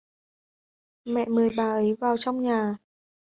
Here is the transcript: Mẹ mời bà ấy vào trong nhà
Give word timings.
Mẹ 1.05 1.25
mời 1.25 1.49
bà 1.57 1.63
ấy 1.71 1.95
vào 1.99 2.17
trong 2.17 2.43
nhà 2.43 2.75